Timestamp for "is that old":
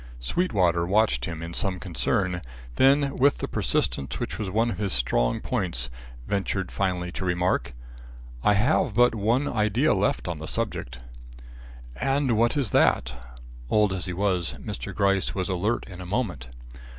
12.57-13.93